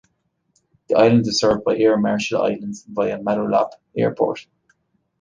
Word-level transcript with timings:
The 0.89 0.95
island 0.95 1.27
is 1.27 1.39
served 1.39 1.63
by 1.63 1.77
Air 1.77 1.95
Marshall 1.95 2.41
Islands 2.41 2.83
via 2.89 3.19
Maloelap 3.19 3.73
Airport. 3.95 4.47